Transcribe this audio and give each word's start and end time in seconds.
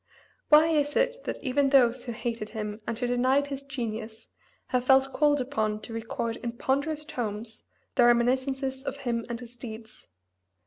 Why 0.49 0.69
is 0.69 0.95
it 0.95 1.17
that 1.25 1.37
even 1.43 1.69
those 1.69 2.05
who 2.05 2.11
hated 2.11 2.49
him 2.49 2.81
and 2.87 2.97
who 2.97 3.05
denied 3.05 3.45
his 3.45 3.61
genius 3.61 4.29
have 4.69 4.83
felt 4.85 5.13
called 5.13 5.39
upon 5.39 5.79
to 5.81 5.93
record 5.93 6.37
in 6.37 6.53
ponderous 6.53 7.05
tomes 7.05 7.67
their 7.93 8.07
reminiscences 8.07 8.81
of 8.81 8.97
him 9.05 9.27
and 9.29 9.39
his 9.39 9.55
deeds? 9.57 10.07